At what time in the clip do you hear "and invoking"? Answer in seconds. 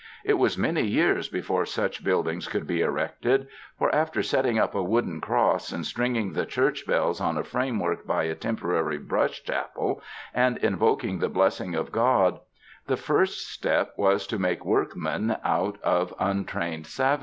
10.33-11.19